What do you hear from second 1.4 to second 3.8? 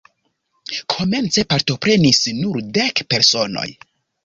partoprenis nur dek personoj.